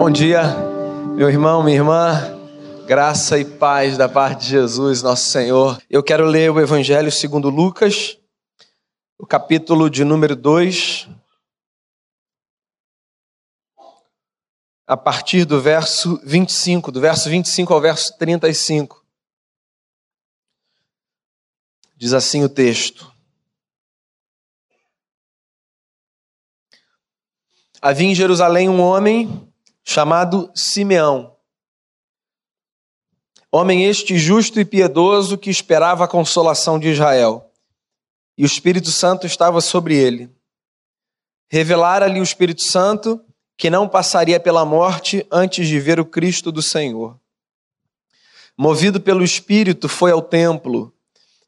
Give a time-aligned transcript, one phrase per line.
[0.00, 0.44] Bom dia,
[1.14, 2.34] meu irmão, minha irmã.
[2.86, 5.78] Graça e paz da parte de Jesus, nosso Senhor.
[5.90, 8.18] Eu quero ler o Evangelho segundo Lucas,
[9.18, 11.06] o capítulo de número 2,
[14.86, 19.04] a partir do verso 25, do verso 25 ao verso 35.
[21.94, 23.14] Diz assim o texto:
[27.82, 29.49] Havia em Jerusalém um homem
[29.90, 31.34] chamado Simeão.
[33.50, 37.50] Homem este justo e piedoso que esperava a consolação de Israel.
[38.38, 40.30] E o Espírito Santo estava sobre ele.
[41.48, 43.20] Revelara-lhe o Espírito Santo
[43.58, 47.18] que não passaria pela morte antes de ver o Cristo do Senhor.
[48.56, 50.94] Movido pelo Espírito, foi ao templo.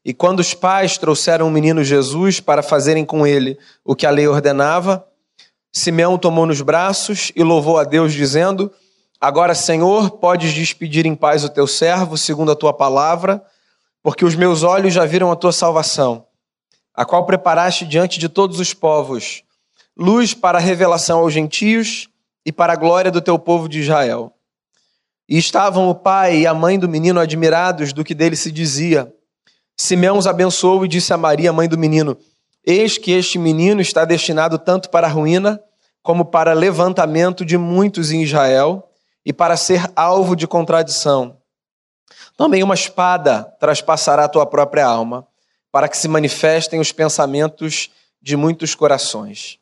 [0.03, 4.11] E quando os pais trouxeram o menino Jesus para fazerem com ele o que a
[4.11, 5.07] lei ordenava,
[5.75, 8.71] Simeão tomou nos braços e louvou a Deus, dizendo:
[9.19, 13.43] Agora, Senhor, podes despedir em paz o teu servo, segundo a tua palavra,
[14.03, 16.27] porque os meus olhos já viram a tua salvação,
[16.93, 19.43] a qual preparaste diante de todos os povos,
[19.97, 22.07] luz para a revelação aos gentios
[22.45, 24.31] e para a glória do teu povo de Israel.
[25.27, 29.11] E estavam o pai e a mãe do menino admirados do que dele se dizia.
[29.75, 32.15] Simeão os abençoou e disse a Maria, mãe do menino:
[32.65, 35.61] Eis que este menino está destinado tanto para a ruína,
[36.01, 38.89] como para levantamento de muitos em Israel,
[39.25, 41.37] e para ser alvo de contradição.
[42.37, 45.27] Também uma espada traspassará a tua própria alma,
[45.71, 47.89] para que se manifestem os pensamentos
[48.21, 49.59] de muitos corações.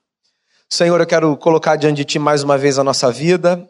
[0.69, 3.67] Senhor, eu quero colocar diante de Ti mais uma vez a nossa vida,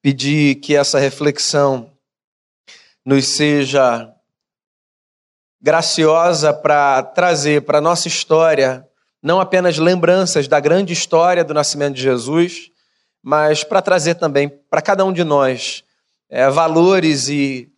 [0.00, 1.90] pedir que essa reflexão
[3.04, 4.12] nos seja
[5.62, 8.86] graciosa para trazer para a nossa história
[9.22, 12.70] não apenas lembranças da grande história do nascimento de Jesus,
[13.22, 15.84] mas para trazer também para cada um de nós
[16.28, 17.70] é, valores e,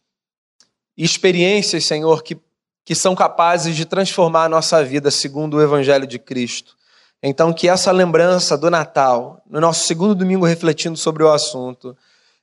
[0.97, 2.39] experiências, Senhor, que,
[2.85, 6.75] que são capazes de transformar a nossa vida segundo o Evangelho de Cristo.
[7.23, 11.97] Então, que essa lembrança do Natal, no nosso segundo domingo refletindo sobre o assunto,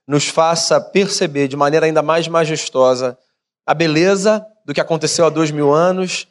[0.06, 3.16] nos faça perceber de maneira ainda mais majestosa
[3.66, 6.26] a beleza do que aconteceu há dois mil anos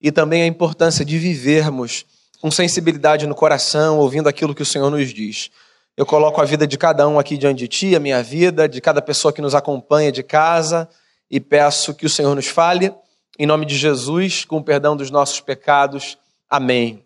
[0.00, 2.04] e também a importância de vivermos
[2.40, 5.50] com sensibilidade no coração, ouvindo aquilo que o Senhor nos diz.
[5.96, 8.80] Eu coloco a vida de cada um aqui diante de Ti, a minha vida, de
[8.80, 10.88] cada pessoa que nos acompanha de casa,
[11.30, 12.92] e peço que o Senhor nos fale,
[13.38, 16.18] em nome de Jesus, com o perdão dos nossos pecados.
[16.50, 17.02] Amém.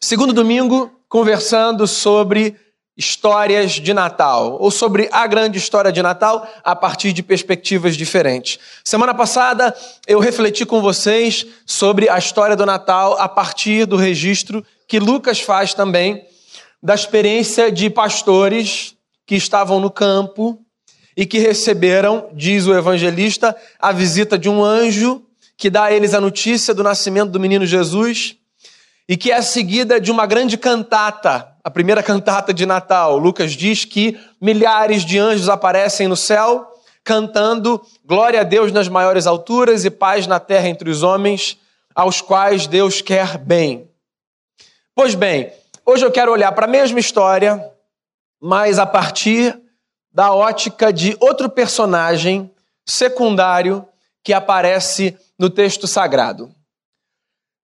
[0.00, 2.56] Segundo domingo, conversando sobre
[3.00, 8.58] histórias de Natal, ou sobre a grande história de Natal a partir de perspectivas diferentes.
[8.84, 9.74] Semana passada
[10.06, 15.40] eu refleti com vocês sobre a história do Natal a partir do registro que Lucas
[15.40, 16.22] faz também
[16.82, 18.94] da experiência de pastores
[19.26, 20.58] que estavam no campo
[21.16, 25.22] e que receberam, diz o evangelista, a visita de um anjo
[25.56, 28.36] que dá a eles a notícia do nascimento do menino Jesus
[29.10, 33.84] e que é seguida de uma grande cantata a primeira cantata de Natal, Lucas diz
[33.84, 36.66] que milhares de anjos aparecem no céu
[37.04, 41.58] cantando glória a Deus nas maiores alturas e paz na terra entre os homens,
[41.94, 43.90] aos quais Deus quer bem.
[44.94, 45.52] Pois bem,
[45.84, 47.62] hoje eu quero olhar para a mesma história,
[48.40, 49.58] mas a partir
[50.12, 52.50] da ótica de outro personagem
[52.86, 53.86] secundário
[54.22, 56.54] que aparece no texto sagrado.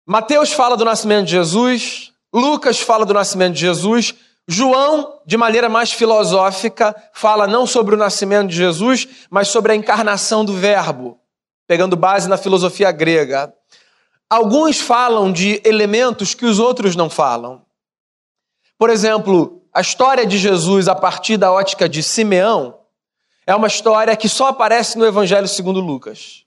[0.06, 4.14] Mateus fala do nascimento de Jesus, Lucas fala do nascimento de Jesus,
[4.48, 9.76] João, de maneira mais filosófica, fala não sobre o nascimento de Jesus, mas sobre a
[9.76, 11.20] encarnação do Verbo,
[11.68, 13.54] pegando base na filosofia grega.
[14.28, 17.62] Alguns falam de elementos que os outros não falam.
[18.76, 22.80] Por exemplo, a história de Jesus a partir da ótica de Simeão
[23.46, 26.41] é uma história que só aparece no Evangelho segundo Lucas.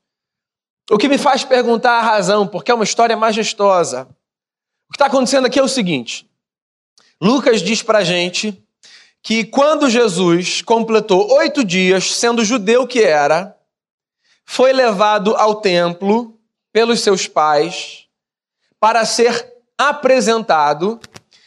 [0.90, 4.08] O que me faz perguntar a razão, porque é uma história majestosa.
[4.88, 6.30] O que está acontecendo aqui é o seguinte:
[7.20, 8.64] Lucas diz para a gente
[9.24, 13.58] que quando Jesus completou oito dias, sendo judeu que era,
[14.46, 16.40] foi levado ao templo
[16.72, 18.06] pelos seus pais
[18.80, 21.00] para ser apresentado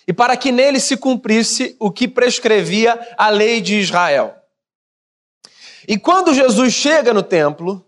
[0.08, 4.34] e para que nele se cumprisse o que prescrevia a lei de Israel.
[5.86, 7.87] E quando Jesus chega no templo,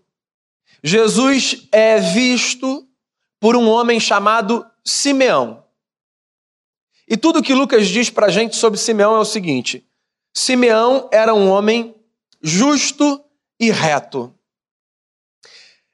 [0.83, 2.87] Jesus é visto
[3.39, 5.63] por um homem chamado Simeão.
[7.07, 9.85] E tudo que Lucas diz para a gente sobre Simeão é o seguinte:
[10.33, 11.93] Simeão era um homem
[12.41, 13.23] justo
[13.59, 14.33] e reto.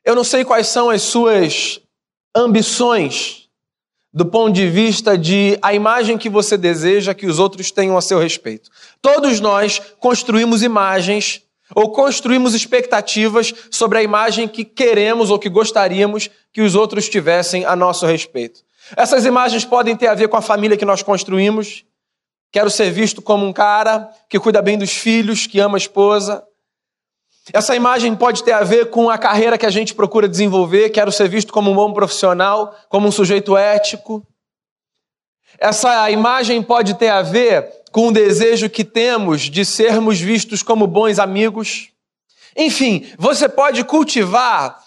[0.06, 1.82] Eu não sei quais são as suas
[2.36, 3.50] ambições,
[4.14, 8.02] do ponto de vista de a imagem que você deseja que os outros tenham a
[8.02, 8.70] seu respeito.
[9.02, 11.44] Todos nós construímos imagens
[11.76, 17.66] ou construímos expectativas sobre a imagem que queremos ou que gostaríamos que os outros tivessem
[17.66, 18.62] a nosso respeito.
[18.96, 21.84] Essas imagens podem ter a ver com a família que nós construímos.
[22.52, 26.44] Quero ser visto como um cara que cuida bem dos filhos, que ama a esposa.
[27.54, 30.90] Essa imagem pode ter a ver com a carreira que a gente procura desenvolver.
[30.90, 34.26] Quero ser visto como um bom profissional, como um sujeito ético.
[35.58, 40.86] Essa imagem pode ter a ver com o desejo que temos de sermos vistos como
[40.86, 41.90] bons amigos.
[42.56, 44.84] Enfim, você pode cultivar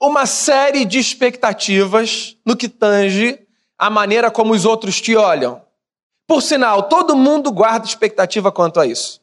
[0.00, 3.38] uma série de expectativas no que tange
[3.76, 5.62] a maneira como os outros te olham.
[6.26, 9.20] Por sinal, todo mundo guarda expectativa quanto a isso.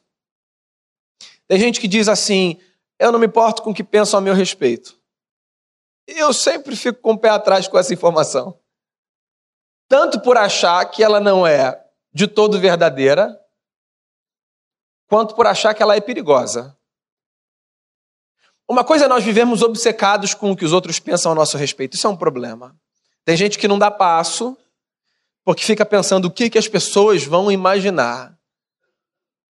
[1.46, 2.58] Tem gente que diz assim:
[2.98, 4.98] eu não me importo com o que pensam a meu respeito.
[6.06, 8.58] Eu sempre fico com o pé atrás com essa informação.
[9.88, 13.38] Tanto por achar que ela não é de todo verdadeira,
[15.08, 16.76] quanto por achar que ela é perigosa.
[18.68, 21.94] Uma coisa é nós vivemos obcecados com o que os outros pensam a nosso respeito.
[21.94, 22.76] Isso é um problema.
[23.24, 24.56] Tem gente que não dá passo
[25.44, 28.36] porque fica pensando o que, que as pessoas vão imaginar.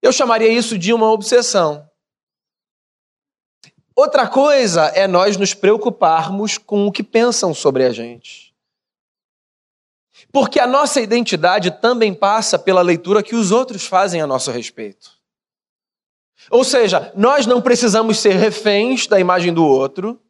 [0.03, 1.89] Eu chamaria isso de uma obsessão.
[3.95, 8.46] Outra coisa é nós nos preocuparmos com o que pensam sobre a gente.
[10.33, 15.17] Porque a nossa identidade também passa pela leitura que os outros fazem a nosso respeito.
[16.51, 20.21] Ou seja, nós não precisamos ser reféns da imagem do outro,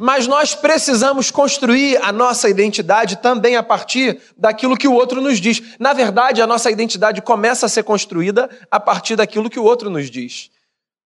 [0.00, 5.40] mas nós precisamos construir a nossa identidade também a partir daquilo que o outro nos
[5.40, 5.62] diz.
[5.78, 9.88] Na verdade, a nossa identidade começa a ser construída a partir daquilo que o outro
[9.88, 10.50] nos diz.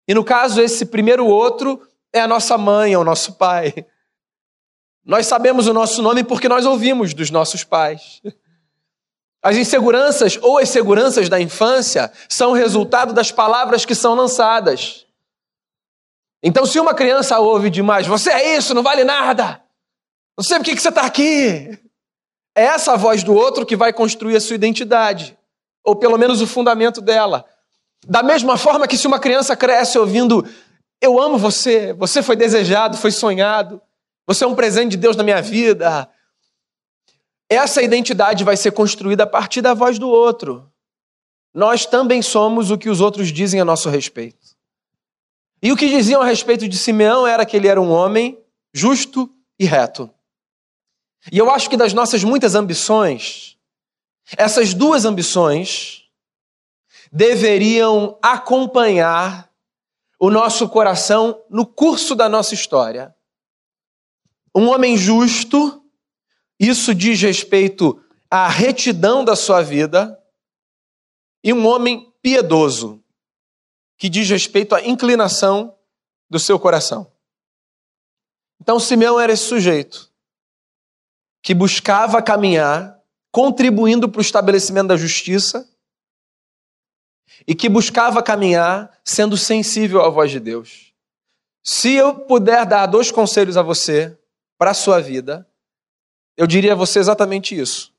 [0.07, 1.81] E no caso, esse primeiro outro
[2.13, 3.87] é a nossa mãe, é o nosso pai.
[5.07, 8.21] Nós sabemos o nosso nome porque nós ouvimos dos nossos pais.
[9.41, 15.07] As inseguranças ou as seguranças da infância são resultado das palavras que são lançadas.
[16.43, 19.63] Então, se uma criança ouve demais, você é isso, não vale nada,
[20.37, 21.79] não sei por que você está aqui,
[22.55, 25.39] é essa voz do outro que vai construir a sua identidade,
[25.85, 27.45] ou pelo menos o fundamento dela.
[28.07, 30.45] Da mesma forma que se uma criança cresce ouvindo,
[31.01, 33.81] eu amo você, você foi desejado, foi sonhado,
[34.27, 36.09] você é um presente de Deus na minha vida,
[37.49, 40.71] essa identidade vai ser construída a partir da voz do outro.
[41.55, 44.57] Nós também somos o que os outros dizem a nosso respeito.
[45.63, 48.39] E o que diziam a respeito de Simeão era que ele era um homem
[48.75, 50.11] justo e reto.
[51.33, 53.57] E eu acho que das nossas muitas ambições,
[54.37, 56.05] essas duas ambições
[57.11, 59.51] deveriam acompanhar
[60.21, 63.16] o nosso coração no curso da nossa história.
[64.57, 65.85] Um homem justo
[66.59, 70.19] isso diz respeito à retidão da sua vida
[71.45, 73.05] e um homem piedoso,
[73.99, 75.77] que diz respeito à inclinação
[76.31, 77.13] do seu coração.
[78.59, 80.11] Então, Simeão era esse sujeito
[81.43, 82.99] que buscava caminhar,
[83.31, 85.71] contribuindo para o estabelecimento da justiça,
[87.47, 90.95] e que buscava caminhar sendo sensível à voz de Deus.
[91.63, 94.19] Se eu puder dar dois conselhos a você
[94.59, 95.47] para a sua vida,
[96.37, 97.93] eu diria a você exatamente isso.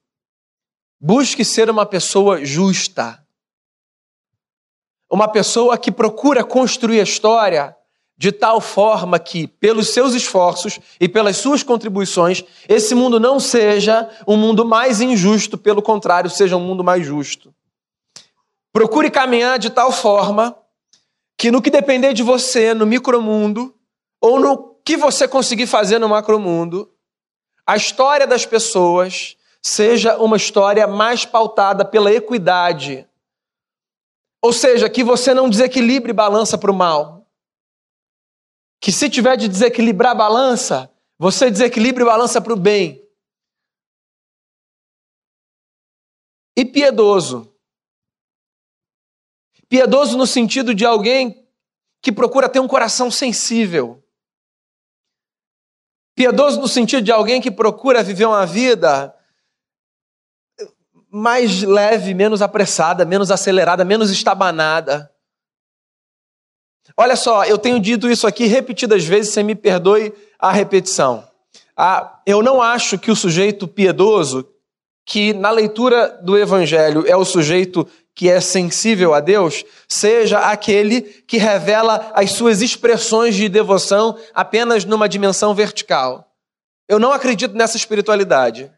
[1.00, 3.24] Busque ser uma pessoa justa.
[5.09, 7.75] Uma pessoa que procura construir a história
[8.17, 14.10] de tal forma que, pelos seus esforços e pelas suas contribuições, esse mundo não seja
[14.27, 17.53] um mundo mais injusto, pelo contrário, seja um mundo mais justo.
[18.74, 20.58] Procure caminhar de tal forma
[21.38, 23.74] que, no que depender de você, no micromundo,
[24.20, 26.89] ou no que você conseguir fazer no macromundo,
[27.65, 33.06] a história das pessoas seja uma história mais pautada pela equidade.
[34.41, 37.29] Ou seja, que você não desequilibre balança para o mal.
[38.79, 40.89] Que se tiver de desequilibrar balança,
[41.20, 43.06] você desequilibre balança para o bem.
[46.56, 47.53] E piedoso.
[49.67, 51.46] Piedoso no sentido de alguém
[52.01, 54.01] que procura ter um coração sensível.
[56.17, 59.13] Piedoso no sentido de alguém que procura viver uma vida
[61.12, 65.12] mais leve, menos apressada, menos acelerada, menos estabanada.
[66.97, 71.24] Olha só, eu tenho dito isso aqui repetidas vezes, você me perdoe a repetição.
[71.77, 74.50] Ah, eu não acho que o sujeito piedoso,
[75.05, 81.01] que na leitura do Evangelho é o sujeito que é sensível a Deus, seja aquele
[81.01, 86.27] que revela as suas expressões de devoção apenas numa dimensão vertical.
[86.89, 88.71] Eu não acredito nessa espiritualidade.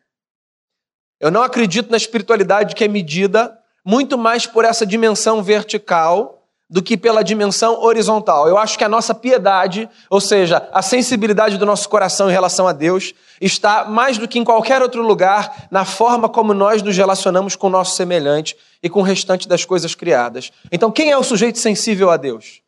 [1.22, 6.84] Eu não acredito na espiritualidade que é medida muito mais por essa dimensão vertical do
[6.84, 8.46] que pela dimensão horizontal.
[8.46, 12.68] Eu acho que a nossa piedade, ou seja, a sensibilidade do nosso coração em relação
[12.68, 16.98] a Deus, está mais do que em qualquer outro lugar na forma como nós nos
[16.98, 20.52] relacionamos com o nosso semelhante e com o restante das coisas criadas.
[20.72, 22.62] Então, quem é o sujeito sensível a Deus?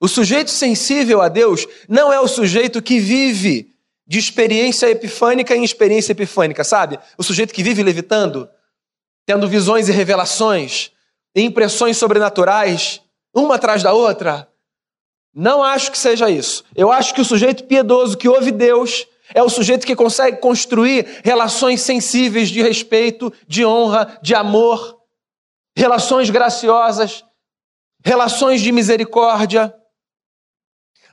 [0.00, 3.72] O sujeito sensível a Deus não é o sujeito que vive
[4.06, 6.98] de experiência epifânica em experiência epifânica, sabe?
[7.16, 8.48] O sujeito que vive levitando,
[9.26, 10.92] tendo visões e revelações,
[11.34, 13.02] e impressões sobrenaturais,
[13.34, 14.48] uma atrás da outra.
[15.34, 16.64] Não acho que seja isso.
[16.74, 21.20] Eu acho que o sujeito piedoso que ouve Deus é o sujeito que consegue construir
[21.22, 24.97] relações sensíveis de respeito, de honra, de amor,
[25.78, 27.24] relações graciosas,
[28.04, 29.72] relações de misericórdia.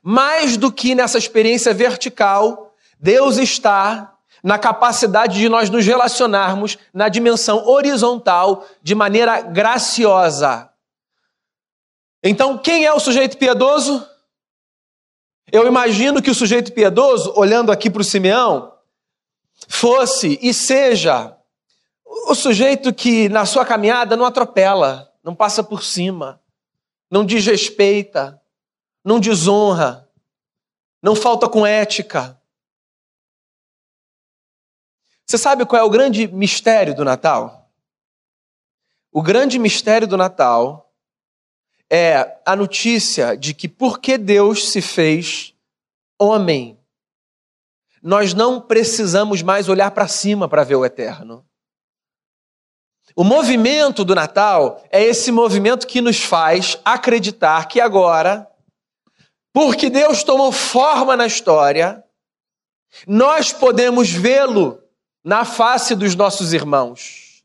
[0.02, 7.10] Mais do que nessa experiência vertical, Deus está na capacidade de nós nos relacionarmos na
[7.10, 10.68] dimensão horizontal de maneira graciosa.
[12.24, 14.04] Então, quem é o sujeito piedoso?
[15.52, 18.74] Eu imagino que o sujeito piedoso, olhando aqui para o Simeão,
[19.68, 21.35] fosse e seja
[22.28, 26.42] o sujeito que na sua caminhada não atropela, não passa por cima,
[27.12, 28.42] não desrespeita,
[29.04, 30.10] não desonra,
[31.02, 32.40] não falta com ética.
[35.26, 37.70] Você sabe qual é o grande mistério do Natal?
[39.12, 40.94] O grande mistério do Natal
[41.90, 45.54] é a notícia de que porque Deus se fez
[46.20, 46.80] homem,
[48.02, 51.46] nós não precisamos mais olhar para cima para ver o eterno.
[53.16, 58.46] O movimento do Natal é esse movimento que nos faz acreditar que agora,
[59.54, 62.04] porque Deus tomou forma na história,
[63.08, 64.84] nós podemos vê-lo
[65.24, 67.42] na face dos nossos irmãos.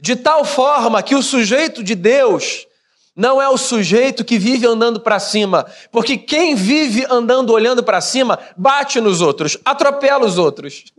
[0.00, 2.66] De tal forma que o sujeito de Deus
[3.14, 8.00] não é o sujeito que vive andando para cima, porque quem vive andando olhando para
[8.00, 10.92] cima bate nos outros, atropela os outros,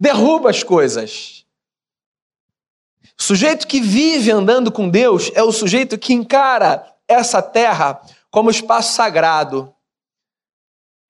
[0.00, 1.45] derruba as coisas.
[3.18, 8.50] O sujeito que vive andando com Deus é o sujeito que encara essa terra como
[8.50, 9.74] espaço sagrado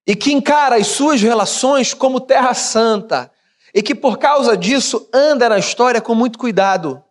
[0.07, 3.33] e que encara as suas relações como terra santa
[3.75, 7.03] e que por causa disso anda na história com muito cuidado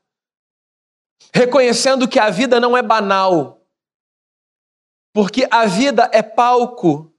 [1.36, 3.62] reconhecendo que a vida não é banal,
[5.14, 7.14] porque a vida é palco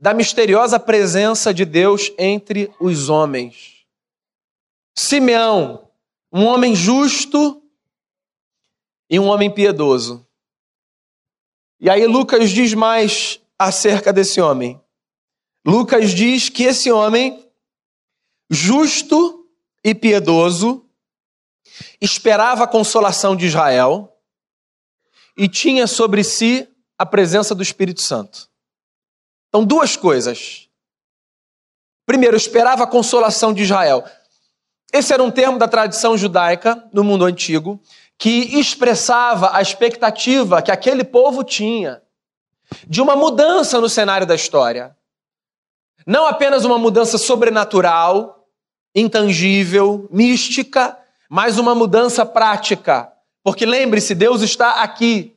[0.00, 3.86] da misteriosa presença de Deus entre os homens.
[4.98, 5.85] Simeão,
[6.36, 7.62] um homem justo
[9.08, 10.28] e um homem piedoso.
[11.80, 14.78] E aí Lucas diz mais acerca desse homem.
[15.64, 17.50] Lucas diz que esse homem,
[18.50, 19.48] justo
[19.82, 20.86] e piedoso,
[22.02, 24.14] esperava a consolação de Israel
[25.38, 28.50] e tinha sobre si a presença do Espírito Santo.
[29.48, 30.68] Então, duas coisas.
[32.04, 34.04] Primeiro, esperava a consolação de Israel.
[34.96, 37.78] Esse era um termo da tradição judaica no mundo antigo
[38.16, 42.00] que expressava a expectativa que aquele povo tinha
[42.86, 44.96] de uma mudança no cenário da história.
[46.06, 48.48] Não apenas uma mudança sobrenatural,
[48.94, 50.96] intangível, mística,
[51.28, 53.12] mas uma mudança prática.
[53.44, 55.35] Porque lembre-se, Deus está aqui.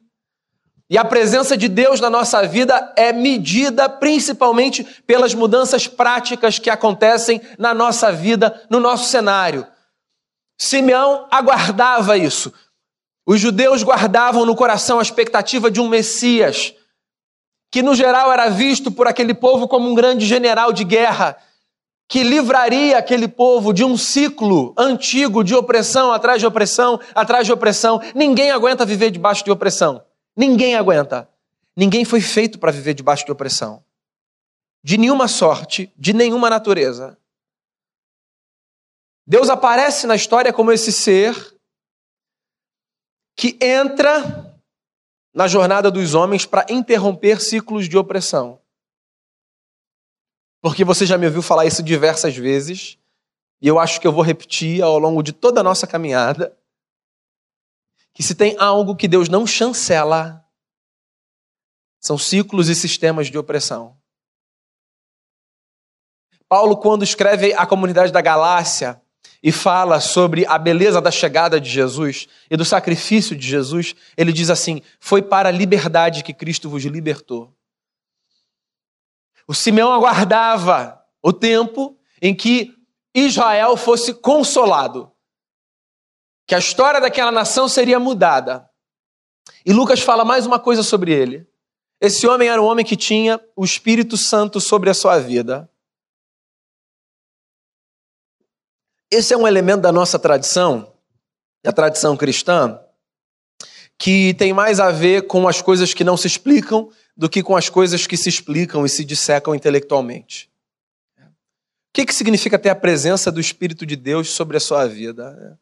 [0.89, 6.69] E a presença de Deus na nossa vida é medida principalmente pelas mudanças práticas que
[6.69, 9.67] acontecem na nossa vida, no nosso cenário.
[10.57, 12.51] Simeão aguardava isso.
[13.23, 16.73] Os judeus guardavam no coração a expectativa de um Messias,
[17.71, 21.37] que no geral era visto por aquele povo como um grande general de guerra,
[22.07, 27.53] que livraria aquele povo de um ciclo antigo de opressão atrás de opressão, atrás de
[27.53, 28.01] opressão.
[28.15, 30.08] Ninguém aguenta viver debaixo de opressão.
[30.39, 31.29] Ninguém aguenta.
[31.75, 33.83] Ninguém foi feito para viver debaixo de opressão.
[34.81, 37.19] De nenhuma sorte, de nenhuma natureza.
[39.27, 41.35] Deus aparece na história como esse ser
[43.35, 44.57] que entra
[45.33, 48.61] na jornada dos homens para interromper ciclos de opressão.
[50.61, 52.97] Porque você já me ouviu falar isso diversas vezes,
[53.61, 56.57] e eu acho que eu vou repetir ao longo de toda a nossa caminhada,
[58.19, 60.45] que se tem algo que Deus não chancela,
[62.01, 63.97] são ciclos e sistemas de opressão.
[66.49, 69.01] Paulo, quando escreve a comunidade da Galácia
[69.41, 74.33] e fala sobre a beleza da chegada de Jesus e do sacrifício de Jesus, ele
[74.33, 77.55] diz assim: Foi para a liberdade que Cristo vos libertou.
[79.47, 82.75] O Simeão aguardava o tempo em que
[83.15, 85.09] Israel fosse consolado,
[86.49, 88.67] que a história daquela nação seria mudada.
[89.63, 91.47] E Lucas fala mais uma coisa sobre ele.
[92.01, 95.69] Esse homem era um homem que tinha o Espírito Santo sobre a sua vida.
[99.11, 100.91] Esse é um elemento da nossa tradição,
[101.63, 102.83] da tradição cristã,
[103.95, 107.55] que tem mais a ver com as coisas que não se explicam do que com
[107.55, 110.49] as coisas que se explicam e se dissecam intelectualmente.
[111.19, 115.59] O que, que significa ter a presença do Espírito de Deus sobre a sua vida?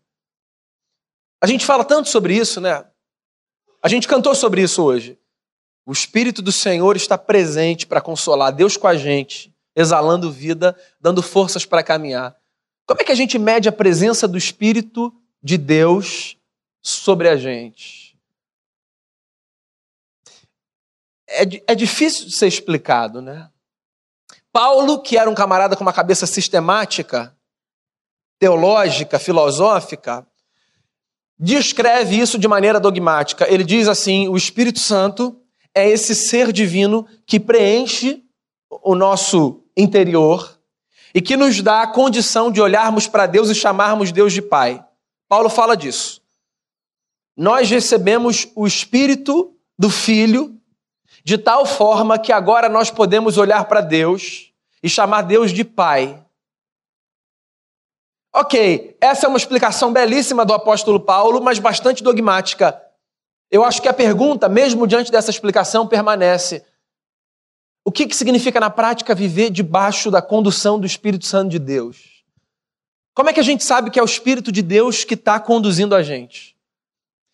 [1.42, 2.86] A gente fala tanto sobre isso, né?
[3.82, 5.18] A gente cantou sobre isso hoje.
[5.86, 11.22] O Espírito do Senhor está presente para consolar Deus com a gente, exalando vida, dando
[11.22, 12.36] forças para caminhar.
[12.86, 16.38] Como é que a gente mede a presença do Espírito de Deus
[16.82, 18.08] sobre a gente?
[21.28, 23.50] é, é difícil de ser explicado, né?
[24.52, 27.36] Paulo, que era um camarada com uma cabeça sistemática,
[28.40, 30.26] teológica, filosófica,
[31.40, 33.52] descreve isso de maneira dogmática.
[33.52, 35.40] Ele diz assim: o Espírito Santo
[35.74, 38.24] é esse ser divino que preenche
[38.70, 40.58] o nosso interior
[41.14, 44.84] e que nos dá a condição de olharmos para Deus e chamarmos Deus de Pai.
[45.28, 46.22] Paulo fala disso.
[47.36, 50.58] Nós recebemos o Espírito do Filho
[51.24, 54.52] de tal forma que agora nós podemos olhar para Deus
[54.82, 56.24] e chamar Deus de Pai.
[58.40, 62.80] Ok, essa é uma explicação belíssima do apóstolo Paulo, mas bastante dogmática.
[63.50, 66.64] Eu acho que a pergunta, mesmo diante dessa explicação, permanece:
[67.84, 72.24] o que, que significa na prática viver debaixo da condução do Espírito Santo de Deus?
[73.16, 75.96] Como é que a gente sabe que é o Espírito de Deus que está conduzindo
[75.96, 76.56] a gente?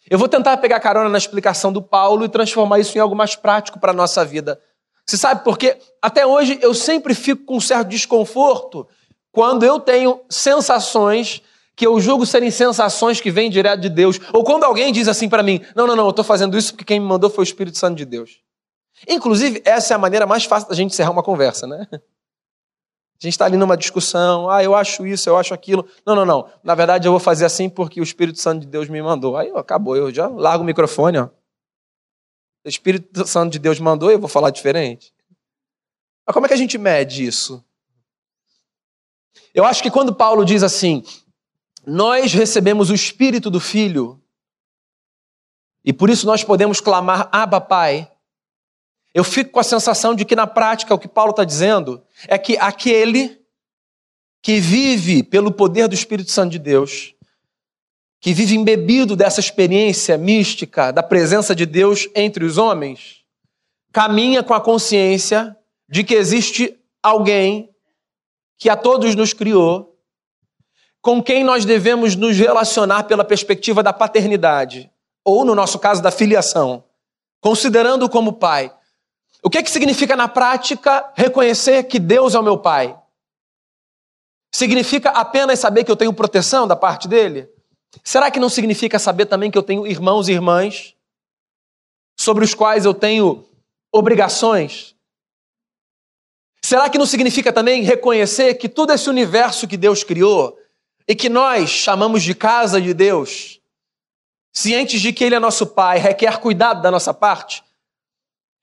[0.10, 3.36] Eu vou tentar pegar carona na explicação do Paulo e transformar isso em algo mais
[3.36, 4.58] prático para a nossa vida.
[5.06, 5.78] Você sabe por quê?
[6.02, 8.88] Até hoje eu sempre fico com um certo desconforto
[9.34, 11.42] quando eu tenho sensações
[11.76, 14.20] que eu julgo serem sensações que vêm direto de Deus.
[14.32, 16.86] Ou quando alguém diz assim para mim: Não, não, não, eu estou fazendo isso porque
[16.86, 18.40] quem me mandou foi o Espírito Santo de Deus.
[19.10, 21.88] Inclusive, essa é a maneira mais fácil da gente encerrar uma conversa, né?
[21.92, 25.88] A gente está ali numa discussão, ah, eu acho isso, eu acho aquilo.
[26.06, 26.50] Não, não, não.
[26.62, 29.36] Na verdade, eu vou fazer assim porque o Espírito Santo de Deus me mandou.
[29.36, 31.30] Aí acabou, eu já largo o microfone, ó.
[32.66, 35.14] O Espírito Santo de Deus mandou eu vou falar diferente.
[36.26, 37.64] Mas como é que a gente mede isso?
[39.54, 41.04] Eu acho que quando Paulo diz assim,
[41.86, 44.22] nós recebemos o Espírito do Filho,
[45.84, 48.10] e por isso nós podemos clamar, Abba Pai,
[49.14, 52.38] eu fico com a sensação de que na prática o que Paulo está dizendo é
[52.38, 53.40] que aquele
[54.42, 57.14] que vive pelo poder do Espírito Santo de Deus,
[58.20, 63.24] que vive embebido dessa experiência mística da presença de Deus entre os homens,
[63.92, 65.56] caminha com a consciência
[65.88, 67.73] de que existe alguém
[68.58, 69.98] que a todos nos criou,
[71.02, 74.90] com quem nós devemos nos relacionar pela perspectiva da paternidade,
[75.24, 76.84] ou no nosso caso da filiação,
[77.42, 78.74] considerando como pai
[79.44, 82.98] o que, que significa na prática reconhecer que Deus é o meu Pai?
[84.50, 87.50] Significa apenas saber que eu tenho proteção da parte dele?
[88.06, 90.96] Será que não significa saber também que eu tenho irmãos e irmãs
[92.18, 93.46] sobre os quais eu tenho
[93.92, 94.93] obrigações?
[96.66, 100.58] Será que não significa também reconhecer que todo esse universo que Deus criou
[101.06, 103.60] e que nós chamamos de casa de Deus,
[104.54, 107.62] cientes de que Ele é nosso Pai, requer cuidado da nossa parte?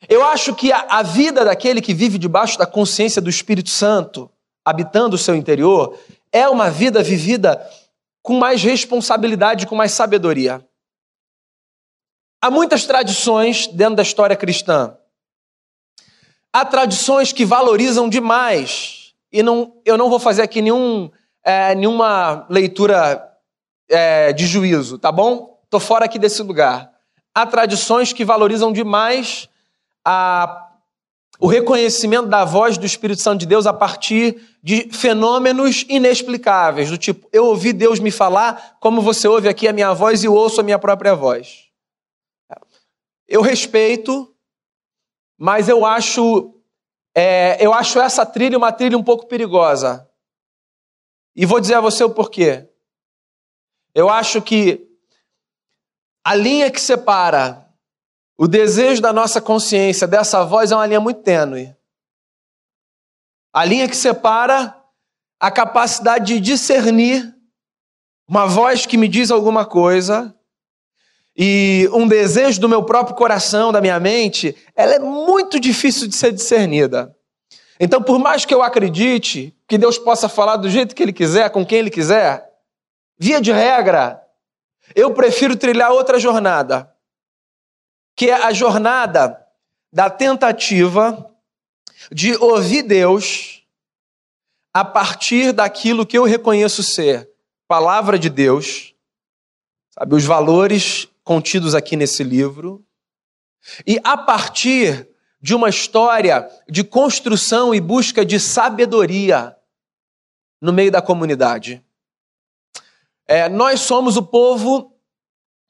[0.08, 4.30] Eu acho que a, a vida daquele que vive debaixo da consciência do Espírito Santo,
[4.64, 5.98] habitando o seu interior,
[6.32, 7.60] é uma vida vivida
[8.22, 10.66] com mais responsabilidade, com mais sabedoria.
[12.42, 14.96] Há muitas tradições dentro da história cristã.
[16.52, 21.10] Há tradições que valorizam demais, e não, eu não vou fazer aqui nenhum,
[21.44, 23.24] é, nenhuma leitura
[23.88, 25.60] é, de juízo, tá bom?
[25.64, 26.90] Estou fora aqui desse lugar.
[27.32, 29.48] Há tradições que valorizam demais
[30.04, 30.68] a,
[31.38, 36.98] o reconhecimento da voz do Espírito Santo de Deus a partir de fenômenos inexplicáveis, do
[36.98, 40.60] tipo, eu ouvi Deus me falar como você ouve aqui a minha voz e ouço
[40.60, 41.66] a minha própria voz.
[43.26, 44.34] Eu respeito,
[45.42, 46.54] mas eu acho,
[47.14, 50.06] é, eu acho essa trilha uma trilha um pouco perigosa.
[51.34, 52.68] E vou dizer a você o porquê.
[53.94, 54.86] Eu acho que
[56.22, 57.66] a linha que separa
[58.36, 61.74] o desejo da nossa consciência dessa voz é uma linha muito tênue.
[63.50, 64.78] A linha que separa
[65.40, 67.34] a capacidade de discernir
[68.28, 70.38] uma voz que me diz alguma coisa
[71.36, 76.14] e um desejo do meu próprio coração, da minha mente, ela é muito difícil de
[76.14, 77.16] ser discernida.
[77.78, 81.48] Então, por mais que eu acredite que Deus possa falar do jeito que Ele quiser,
[81.50, 82.46] com quem Ele quiser,
[83.18, 84.22] via de regra,
[84.94, 86.92] eu prefiro trilhar outra jornada,
[88.16, 89.40] que é a jornada
[89.92, 91.30] da tentativa
[92.12, 93.64] de ouvir Deus
[94.74, 97.30] a partir daquilo que eu reconheço ser
[97.66, 98.94] palavra de Deus,
[99.90, 102.84] sabe, os valores contidos aqui nesse livro,
[103.86, 105.08] e a partir
[105.40, 109.56] de uma história de construção e busca de sabedoria
[110.60, 111.84] no meio da comunidade.
[113.28, 114.92] É, nós somos o povo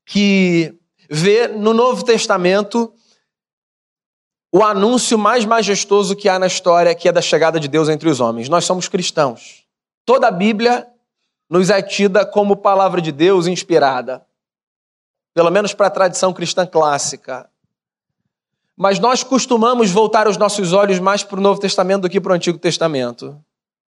[0.06, 2.94] que vê no Novo Testamento
[4.50, 8.08] o anúncio mais majestoso que há na história, que é da chegada de Deus entre
[8.08, 8.48] os homens.
[8.48, 9.66] Nós somos cristãos.
[10.06, 10.88] Toda a Bíblia
[11.50, 14.26] nos é tida como palavra de Deus inspirada,
[15.34, 17.48] pelo menos para a tradição cristã clássica.
[18.76, 22.32] Mas nós costumamos voltar os nossos olhos mais para o Novo Testamento do que para
[22.32, 23.38] o Antigo Testamento.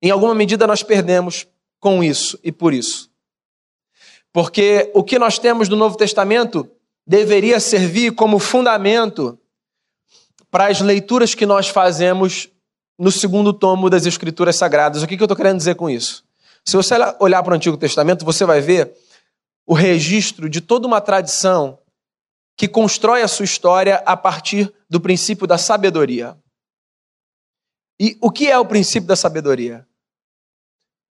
[0.02, 1.48] Em alguma medida nós perdemos
[1.80, 3.10] com isso e por isso.
[4.34, 6.70] Porque o que nós temos no Novo Testamento
[7.06, 9.38] deveria servir como fundamento
[10.50, 12.50] para as leituras que nós fazemos
[12.98, 15.02] no segundo tomo das Escrituras Sagradas.
[15.02, 16.24] O que eu estou querendo dizer com isso?
[16.64, 18.94] Se você olhar para o Antigo Testamento, você vai ver
[19.66, 21.80] o registro de toda uma tradição
[22.58, 26.38] que constrói a sua história a partir do princípio da sabedoria.
[28.00, 29.88] E o que é o princípio da sabedoria?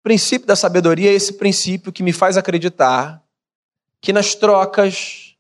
[0.00, 3.22] O princípio da sabedoria é esse princípio que me faz acreditar
[4.00, 5.36] que nas trocas,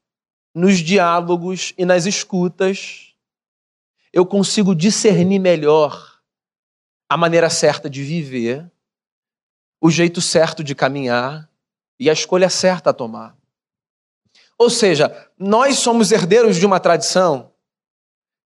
[0.54, 3.14] nos diálogos e nas escutas,
[4.12, 6.20] eu consigo discernir melhor
[7.08, 8.70] a maneira certa de viver,
[9.80, 11.48] o jeito certo de caminhar
[11.98, 13.36] e a escolha certa a tomar.
[14.58, 17.52] Ou seja, nós somos herdeiros de uma tradição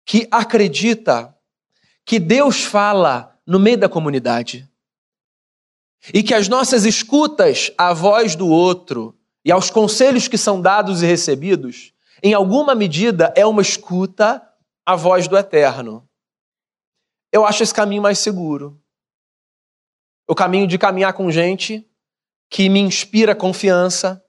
[0.04, 1.34] que acredita
[2.04, 4.68] que Deus fala no meio da comunidade
[6.12, 11.02] e que as nossas escutas à voz do outro e aos conselhos que são dados
[11.02, 14.42] e recebidos, em alguma medida, é uma escuta
[14.84, 16.08] à voz do eterno.
[17.32, 18.80] Eu acho esse caminho mais seguro.
[20.28, 21.88] O caminho de caminhar com gente
[22.52, 24.22] que me inspira confiança,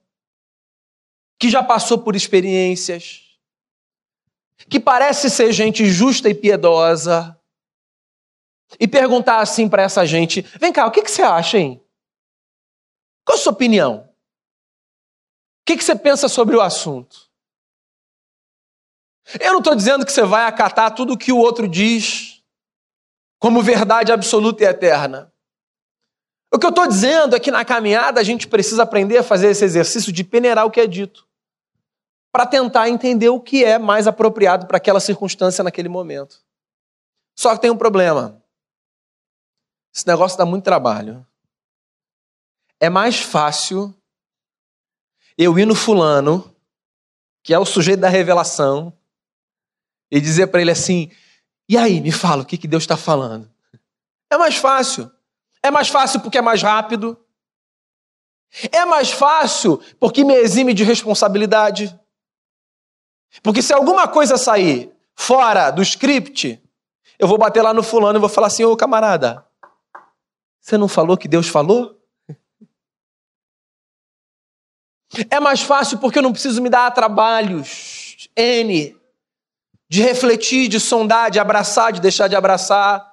[1.37, 3.37] que já passou por experiências,
[4.69, 7.37] que parece ser gente justa e piedosa,
[8.79, 11.83] e perguntar assim para essa gente: vem cá, o que, que você acha, hein?
[13.25, 14.09] Qual a sua opinião?
[15.59, 17.29] O que, que você pensa sobre o assunto?
[19.37, 22.41] Eu não estou dizendo que você vai acatar tudo o que o outro diz
[23.37, 25.32] como verdade absoluta e eterna.
[26.53, 29.47] O que eu estou dizendo é que na caminhada a gente precisa aprender a fazer
[29.47, 31.27] esse exercício de peneirar o que é dito
[32.31, 36.43] para tentar entender o que é mais apropriado para aquela circunstância naquele momento.
[37.35, 38.39] Só que tem um problema.
[39.93, 41.25] Esse negócio dá muito trabalho.
[42.79, 43.95] É mais fácil
[45.37, 46.55] eu ir no fulano,
[47.43, 48.93] que é o sujeito da revelação,
[50.11, 51.11] e dizer para ele assim:
[51.67, 53.51] e aí, me fala o que, que Deus está falando.
[54.31, 55.11] É mais fácil.
[55.63, 57.17] É mais fácil porque é mais rápido.
[58.71, 61.97] É mais fácil porque me exime de responsabilidade.
[63.41, 66.61] Porque se alguma coisa sair fora do script,
[67.17, 69.47] eu vou bater lá no fulano e vou falar assim: ô camarada,
[70.59, 71.97] você não falou que Deus falou?
[75.29, 78.97] É mais fácil porque eu não preciso me dar trabalhos, N,
[79.87, 83.12] de refletir, de sondar, de abraçar, de deixar de abraçar,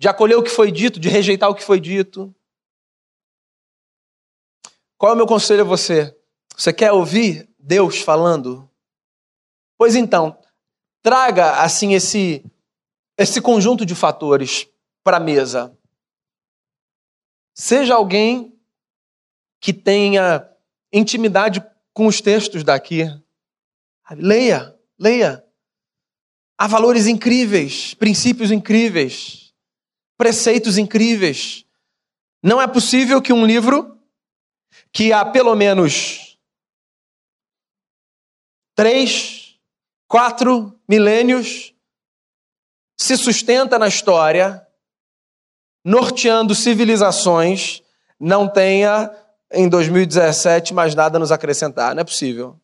[0.00, 2.34] de acolher o que foi dito, de rejeitar o que foi dito.
[4.96, 6.16] Qual é o meu conselho a você?
[6.56, 8.66] Você quer ouvir Deus falando?
[9.76, 10.38] Pois então,
[11.02, 12.42] traga assim esse
[13.18, 14.66] esse conjunto de fatores
[15.04, 15.76] para a mesa.
[17.54, 18.58] Seja alguém
[19.60, 20.50] que tenha
[20.90, 23.02] intimidade com os textos daqui.
[24.12, 25.44] Leia, leia.
[26.56, 29.39] Há valores incríveis, princípios incríveis,
[30.20, 31.64] preceitos incríveis.
[32.42, 33.98] Não é possível que um livro
[34.92, 36.38] que há pelo menos
[38.74, 39.58] três
[40.06, 41.74] quatro milênios,
[42.98, 44.66] se sustenta na história,
[45.82, 47.80] norteando civilizações,
[48.20, 49.10] não tenha
[49.50, 51.94] em 2017 mais nada a nos acrescentar.
[51.94, 52.60] Não é possível.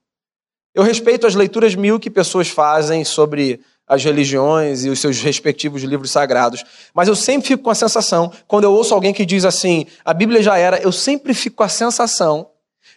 [0.74, 5.82] Eu respeito as leituras mil que pessoas fazem sobre as religiões e os seus respectivos
[5.82, 6.64] livros sagrados.
[6.92, 10.12] Mas eu sempre fico com a sensação, quando eu ouço alguém que diz assim, a
[10.12, 12.50] Bíblia já era, eu sempre fico com a sensação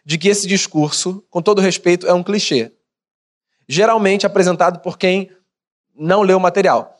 [0.04, 2.72] de que esse discurso, com todo respeito, é um clichê
[3.70, 5.32] geralmente apresentado por quem
[5.96, 6.98] não leu o material.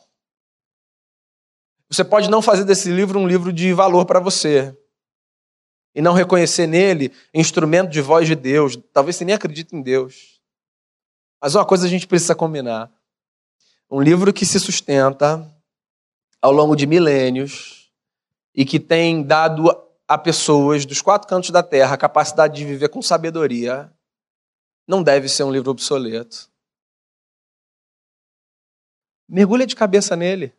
[1.90, 4.76] Você pode não fazer desse livro um livro de valor para você.
[5.92, 8.78] E não reconhecer nele instrumento de voz de Deus.
[8.92, 10.40] Talvez você nem acredite em Deus.
[11.42, 12.88] Mas uma coisa a gente precisa combinar.
[13.90, 15.52] Um livro que se sustenta
[16.40, 17.92] ao longo de milênios
[18.54, 19.68] e que tem dado
[20.06, 23.92] a pessoas dos quatro cantos da terra a capacidade de viver com sabedoria,
[24.86, 26.50] não deve ser um livro obsoleto.
[29.28, 30.52] Mergulha de cabeça nele.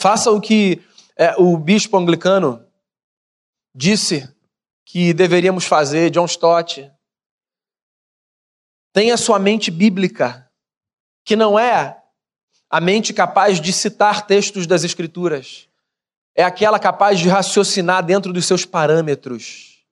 [0.00, 0.82] Faça o que
[1.16, 2.64] é, o bispo anglicano
[3.74, 4.32] disse
[4.84, 6.92] que deveríamos fazer, John Stott.
[8.92, 10.43] Tenha sua mente bíblica,
[11.24, 12.02] que não é
[12.68, 15.68] a mente capaz de citar textos das Escrituras,
[16.34, 19.84] é aquela capaz de raciocinar dentro dos seus parâmetros.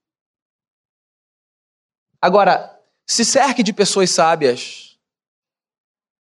[2.21, 4.99] Agora, se cerque de pessoas sábias.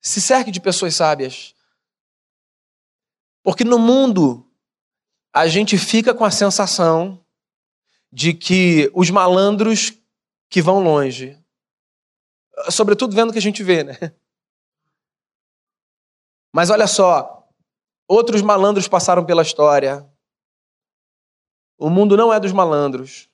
[0.02, 1.56] Se cerque de pessoas sábias.
[3.44, 4.50] Porque no mundo,
[5.34, 7.24] a gente fica com a sensação
[8.12, 9.94] de que os malandros
[10.50, 11.38] que vão longe,
[12.70, 13.98] sobretudo vendo o que a gente vê, né?
[16.54, 17.48] Mas olha só,
[18.08, 20.08] outros malandros passaram pela história.
[21.78, 23.30] O mundo não é dos malandros.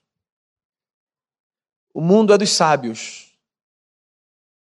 [1.92, 3.36] O mundo é dos sábios.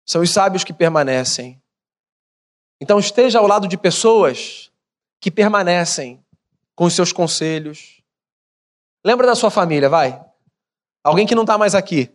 [0.06, 1.60] São os sábios que permanecem.
[2.80, 4.70] Então esteja ao lado de pessoas
[5.20, 6.24] que permanecem
[6.74, 8.02] com os seus conselhos.
[9.04, 10.24] Lembra da sua família, vai.
[11.02, 12.10] Alguém que não está mais aqui,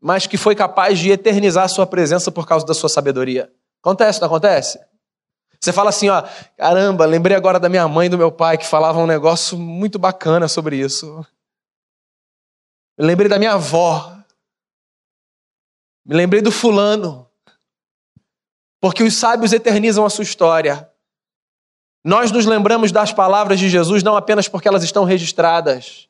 [0.00, 3.52] mas que foi capaz de eternizar sua presença por causa da sua sabedoria.
[3.86, 4.80] Acontece, não acontece?
[5.60, 6.20] Você fala assim, ó,
[6.56, 9.96] caramba, lembrei agora da minha mãe e do meu pai que falavam um negócio muito
[9.96, 11.24] bacana sobre isso.
[12.98, 14.12] Lembrei da minha avó.
[16.04, 17.30] Me lembrei do fulano.
[18.80, 20.90] Porque os sábios eternizam a sua história.
[22.04, 26.08] Nós nos lembramos das palavras de Jesus não apenas porque elas estão registradas,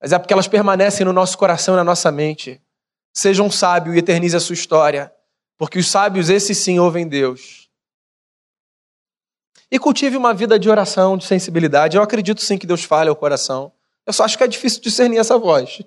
[0.00, 2.58] mas é porque elas permanecem no nosso coração e na nossa mente.
[3.12, 5.12] Seja um sábio e eternize a sua história.
[5.58, 7.68] Porque os sábios, esses sim, ouvem Deus.
[9.70, 11.96] E cultive uma vida de oração, de sensibilidade.
[11.96, 13.72] Eu acredito sim que Deus fale ao coração.
[14.06, 15.82] Eu só acho que é difícil discernir essa voz.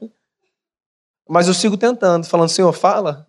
[1.28, 3.28] Mas eu sigo tentando, falando, Senhor, fala.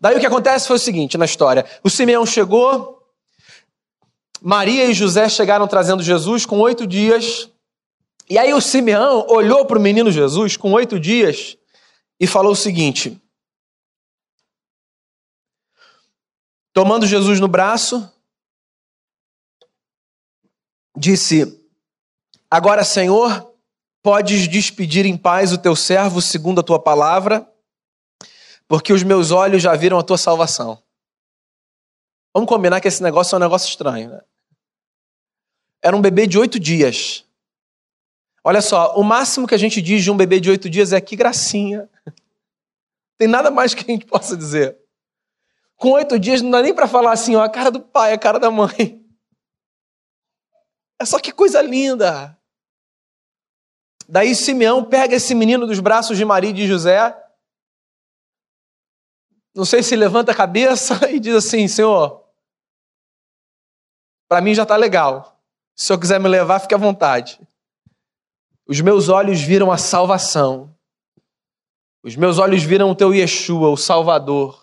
[0.00, 3.00] Daí o que acontece foi o seguinte na história: o Simeão chegou,
[4.40, 7.48] Maria e José chegaram trazendo Jesus com oito dias.
[8.28, 11.56] E aí o Simeão olhou para o menino Jesus com oito dias
[12.18, 13.21] e falou o seguinte:
[16.72, 18.10] Tomando Jesus no braço,
[20.96, 21.60] disse:
[22.50, 23.54] Agora, Senhor,
[24.02, 27.46] podes despedir em paz o teu servo segundo a tua palavra,
[28.66, 30.82] porque os meus olhos já viram a tua salvação.
[32.34, 34.20] Vamos combinar que esse negócio é um negócio estranho, né?
[35.82, 37.26] Era um bebê de oito dias.
[38.44, 41.00] Olha só, o máximo que a gente diz de um bebê de oito dias é
[41.00, 41.88] que gracinha.
[43.18, 44.81] Tem nada mais que a gente possa dizer.
[45.82, 48.18] Com oito dias não dá nem para falar assim, ó, a cara do pai, a
[48.18, 49.04] cara da mãe.
[50.96, 52.38] É só que coisa linda.
[54.08, 57.20] Daí Simeão pega esse menino dos braços de Maria e de José.
[59.52, 62.24] Não sei se levanta a cabeça e diz assim: Senhor,
[64.28, 65.42] para mim já está legal.
[65.74, 67.40] Se o senhor quiser me levar, fique à vontade.
[68.68, 70.72] Os meus olhos viram a salvação.
[72.04, 74.61] Os meus olhos viram o teu Yeshua, o Salvador.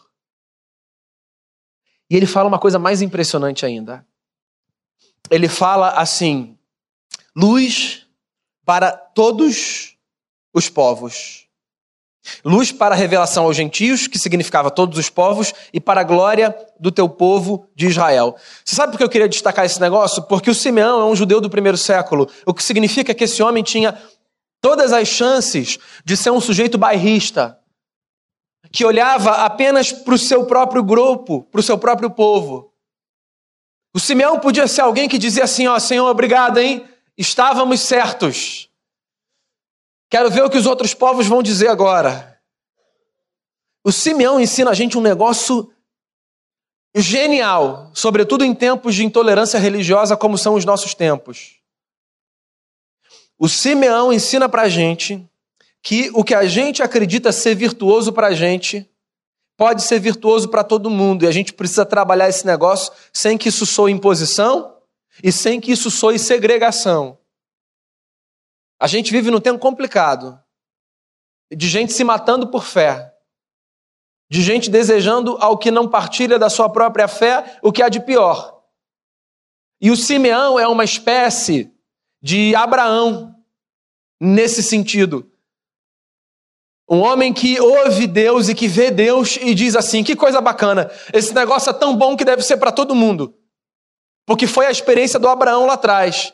[2.09, 4.05] E ele fala uma coisa mais impressionante ainda.
[5.29, 6.57] Ele fala assim:
[7.35, 8.07] luz
[8.65, 9.95] para todos
[10.53, 11.47] os povos.
[12.43, 16.55] Luz para a revelação aos gentios, que significava todos os povos, e para a glória
[16.79, 18.35] do teu povo de Israel.
[18.63, 20.23] Você sabe por que eu queria destacar esse negócio?
[20.23, 23.63] Porque o Simeão é um judeu do primeiro século, o que significa que esse homem
[23.63, 23.97] tinha
[24.61, 27.58] todas as chances de ser um sujeito bairrista,
[28.71, 32.73] que olhava apenas para o seu próprio grupo, para o seu próprio povo.
[33.93, 36.87] O Simeão podia ser alguém que dizia assim: Ó, Senhor, obrigado, hein?
[37.17, 38.69] Estávamos certos.
[40.09, 42.39] Quero ver o que os outros povos vão dizer agora.
[43.83, 45.71] O Simeão ensina a gente um negócio
[46.95, 51.59] genial, sobretudo em tempos de intolerância religiosa como são os nossos tempos.
[53.37, 55.27] O Simeão ensina para a gente
[55.81, 58.89] que o que a gente acredita ser virtuoso para a gente
[59.57, 63.49] pode ser virtuoso para todo mundo e a gente precisa trabalhar esse negócio sem que
[63.49, 64.77] isso soe imposição
[65.23, 67.17] e sem que isso soe segregação.
[68.79, 70.41] A gente vive num tempo complicado
[71.51, 73.13] de gente se matando por fé.
[74.31, 77.99] de gente desejando ao que não partilha da sua própria fé o que há de
[77.99, 78.63] pior.
[79.81, 81.73] E o Simeão é uma espécie
[82.21, 83.35] de Abraão
[84.21, 85.29] nesse sentido.
[86.89, 90.89] Um homem que ouve Deus e que vê Deus e diz assim: que coisa bacana,
[91.13, 93.35] esse negócio é tão bom que deve ser para todo mundo.
[94.25, 96.33] Porque foi a experiência do Abraão lá atrás.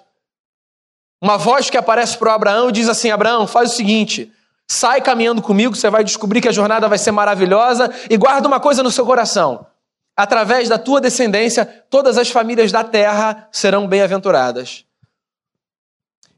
[1.21, 4.31] Uma voz que aparece para o Abraão e diz assim: Abraão, faz o seguinte,
[4.65, 8.59] sai caminhando comigo, você vai descobrir que a jornada vai ser maravilhosa e guarda uma
[8.59, 9.65] coisa no seu coração.
[10.17, 14.85] Através da tua descendência, todas as famílias da terra serão bem-aventuradas.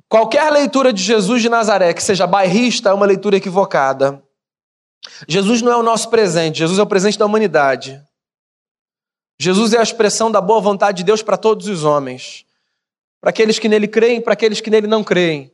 [0.10, 4.24] Qualquer leitura de Jesus de Nazaré que seja bairrista é uma leitura equivocada.
[5.28, 8.02] Jesus não é o nosso presente, Jesus é o presente da humanidade.
[9.40, 12.46] Jesus é a expressão da boa vontade de Deus para todos os homens,
[13.22, 15.52] para aqueles que nele creem, para aqueles que nele não creem.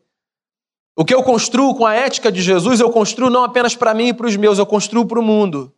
[0.96, 4.10] O que eu construo com a ética de Jesus, eu construo não apenas para mim
[4.10, 5.74] e para os meus, eu construo para o mundo.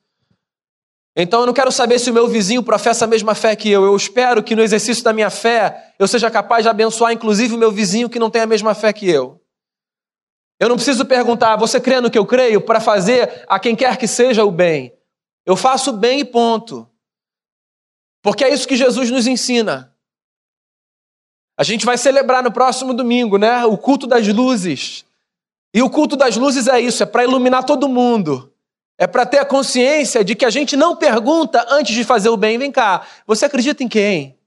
[1.15, 3.86] Então eu não quero saber se o meu vizinho professa a mesma fé que eu.
[3.86, 7.58] Eu espero que no exercício da minha fé eu seja capaz de abençoar inclusive o
[7.58, 9.41] meu vizinho que não tem a mesma fé que eu.
[10.60, 13.97] Eu não preciso perguntar, você crê no que eu creio, para fazer a quem quer
[13.97, 14.93] que seja o bem.
[15.45, 16.89] Eu faço o bem e ponto.
[18.21, 19.93] Porque é isso que Jesus nos ensina.
[21.58, 23.65] A gente vai celebrar no próximo domingo, né?
[23.65, 25.06] O culto das luzes.
[25.73, 28.51] E o culto das luzes é isso, é para iluminar todo mundo.
[28.97, 32.38] É para ter a consciência de que a gente não pergunta antes de fazer o
[32.38, 32.58] bem.
[32.58, 34.39] Vem cá, você acredita em quem?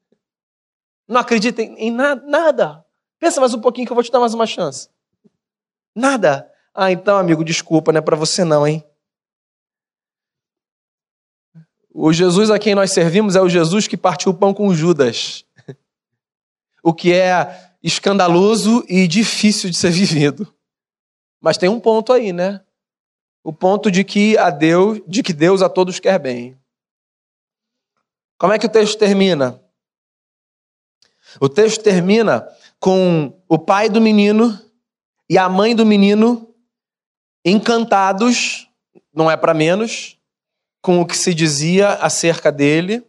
[1.07, 2.27] Não acredita em nada?
[2.27, 2.85] nada.
[3.19, 4.89] Pensa mais um pouquinho que eu vou te dar mais uma chance.
[5.95, 6.51] Nada.
[6.75, 8.85] Ah, então, amigo, desculpa, não é para você não, hein?
[11.93, 15.45] O Jesus a quem nós servimos é o Jesus que partiu o pão com Judas.
[16.81, 20.55] O que é escandaloso e difícil de ser vivido.
[21.41, 22.61] Mas tem um ponto aí, né?
[23.49, 26.61] O ponto de que a Deus, de que Deus a todos quer bem.
[28.37, 29.59] Como é que o texto termina?
[31.41, 32.47] O texto termina
[32.79, 34.61] com o pai do menino
[35.31, 36.55] e a mãe do menino
[37.43, 38.69] encantados,
[39.15, 40.19] não é para menos,
[40.83, 43.03] com o que se dizia acerca dele,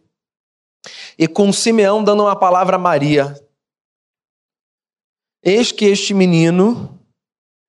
[1.18, 3.38] e com Simeão dando uma palavra a Maria.
[5.42, 6.98] Eis que este menino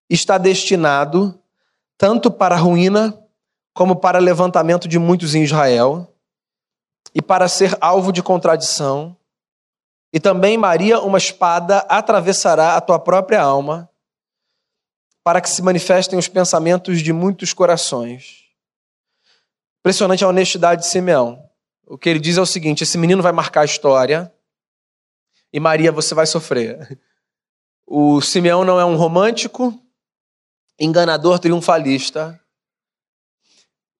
[0.09, 1.37] está destinado
[2.01, 3.15] tanto para a ruína
[3.75, 6.11] como para levantamento de muitos em Israel,
[7.13, 9.15] e para ser alvo de contradição.
[10.11, 13.87] E também, Maria, uma espada atravessará a tua própria alma,
[15.23, 18.45] para que se manifestem os pensamentos de muitos corações.
[19.81, 21.47] Impressionante a honestidade de Simeão.
[21.85, 24.33] O que ele diz é o seguinte: esse menino vai marcar a história,
[25.53, 26.99] e Maria, você vai sofrer.
[27.85, 29.79] O Simeão não é um romântico,
[30.83, 32.39] enganador triunfalista.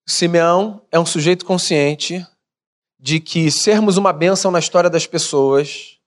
[0.04, 2.26] Simeão é um sujeito consciente
[2.98, 6.00] de que sermos uma bênção na história das pessoas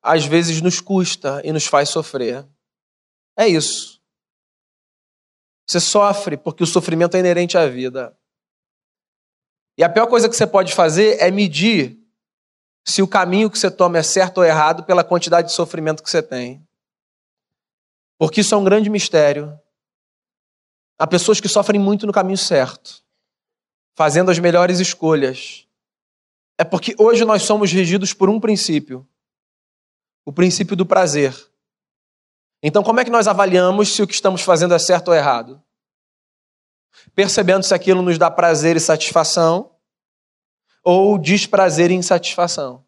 [0.00, 2.46] às vezes nos custa e nos faz sofrer.
[3.36, 4.00] É isso.
[5.66, 8.16] Você sofre porque o sofrimento é inerente à vida.
[9.76, 11.98] E a pior coisa que você pode fazer é medir
[12.86, 16.08] se o caminho que você toma é certo ou errado pela quantidade de sofrimento que
[16.08, 16.64] você tem.
[18.16, 19.58] Porque isso é um grande mistério.
[20.98, 23.02] Há pessoas que sofrem muito no caminho certo,
[23.94, 25.66] fazendo as melhores escolhas.
[26.58, 29.06] É porque hoje nós somos regidos por um princípio:
[30.24, 31.34] o princípio do prazer.
[32.62, 35.62] Então, como é que nós avaliamos se o que estamos fazendo é certo ou errado?
[37.14, 39.70] Percebendo se aquilo nos dá prazer e satisfação
[40.82, 42.84] ou desprazer e insatisfação.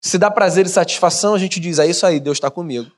[0.00, 2.92] Se dá prazer e satisfação, a gente diz: é isso aí, Deus está comigo.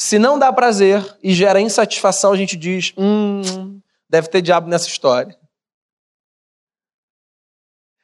[0.00, 4.88] Se não dá prazer e gera insatisfação, a gente diz: hum, deve ter diabo nessa
[4.88, 5.38] história.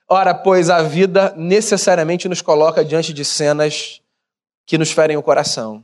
[0.07, 4.03] Ora, pois a vida necessariamente nos coloca diante de cenas
[4.67, 5.83] que nos ferem o coração.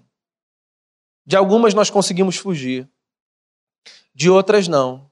[1.25, 2.87] De algumas nós conseguimos fugir,
[4.14, 5.11] de outras não.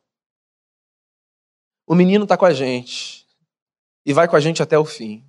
[1.86, 3.26] O menino está com a gente
[4.04, 5.24] e vai com a gente até o fim.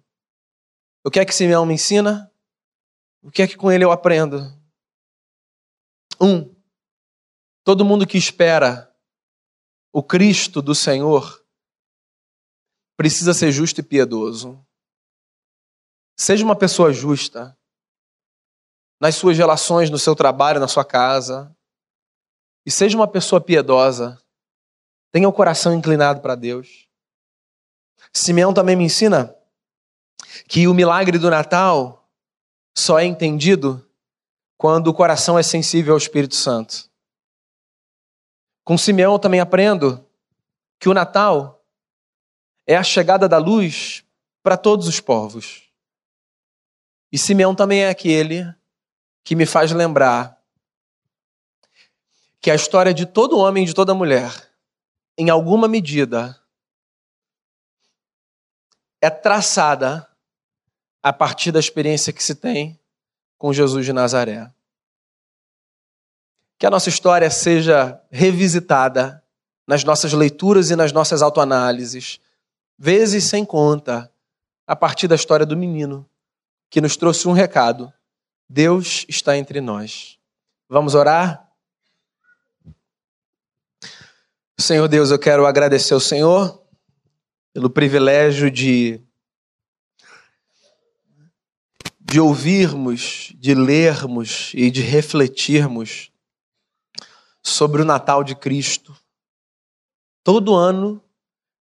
[1.02, 2.30] O que é que Simeão me ensina?
[3.24, 4.61] O que é que com ele eu aprendo?
[6.22, 6.56] Um,
[7.64, 8.96] todo mundo que espera
[9.92, 11.44] o Cristo do Senhor
[12.96, 14.64] precisa ser justo e piedoso.
[16.16, 17.58] Seja uma pessoa justa
[19.00, 21.56] nas suas relações, no seu trabalho, na sua casa.
[22.64, 24.22] E seja uma pessoa piedosa.
[25.12, 26.88] Tenha o coração inclinado para Deus.
[28.14, 29.36] Simeão também me ensina
[30.48, 32.08] que o milagre do Natal
[32.78, 33.91] só é entendido
[34.62, 36.88] quando o coração é sensível ao Espírito Santo.
[38.64, 40.08] Com Simeão também aprendo
[40.80, 41.66] que o Natal
[42.68, 44.06] é a chegada da luz
[44.44, 45.68] para todos os povos.
[47.12, 48.46] E Simeão também é aquele
[49.24, 50.40] que me faz lembrar
[52.40, 54.32] que a história de todo homem e de toda mulher,
[55.18, 56.40] em alguma medida,
[59.02, 60.08] é traçada
[61.02, 62.80] a partir da experiência que se tem
[63.42, 64.52] com Jesus de Nazaré.
[66.60, 69.24] Que a nossa história seja revisitada
[69.66, 72.20] nas nossas leituras e nas nossas autoanálises,
[72.78, 74.12] vezes sem conta,
[74.68, 76.08] a partir da história do menino
[76.70, 77.92] que nos trouxe um recado:
[78.48, 80.20] Deus está entre nós.
[80.70, 81.50] Vamos orar?
[84.60, 86.62] Senhor Deus, eu quero agradecer ao Senhor
[87.52, 89.02] pelo privilégio de
[92.12, 96.12] de ouvirmos, de lermos e de refletirmos
[97.42, 98.94] sobre o Natal de Cristo.
[100.22, 101.02] Todo ano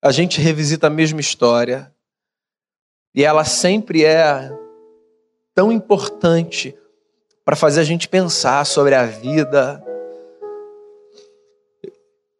[0.02, 1.94] a gente revisita a mesma história
[3.14, 4.50] e ela sempre é
[5.54, 6.76] tão importante
[7.44, 9.80] para fazer a gente pensar sobre a vida.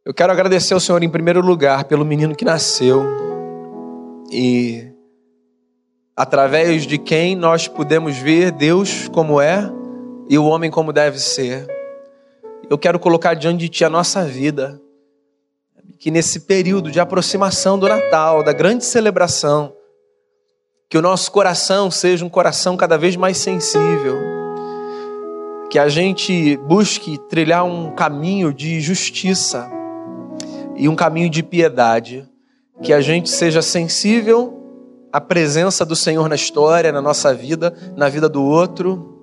[0.05, 3.05] Eu quero agradecer ao Senhor em primeiro lugar pelo menino que nasceu
[4.33, 4.91] e
[6.21, 9.67] através de quem nós podemos ver Deus como é
[10.29, 11.67] e o homem como deve ser.
[12.69, 14.79] Eu quero colocar diante de Ti a nossa vida,
[15.99, 19.73] que nesse período de aproximação do Natal, da grande celebração,
[20.91, 24.19] que o nosso coração seja um coração cada vez mais sensível,
[25.71, 29.71] que a gente busque trilhar um caminho de justiça
[30.77, 32.29] e um caminho de piedade,
[32.83, 34.60] que a gente seja sensível
[35.13, 39.19] a presença do Senhor na história, na nossa vida, na vida do outro,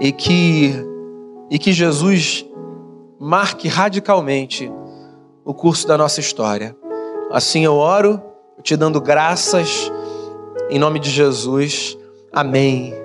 [0.00, 0.74] e que,
[1.50, 2.44] e que Jesus
[3.18, 4.70] marque radicalmente
[5.44, 6.76] o curso da nossa história.
[7.30, 8.20] Assim eu oro,
[8.62, 9.90] te dando graças,
[10.68, 11.96] em nome de Jesus.
[12.32, 12.99] Amém.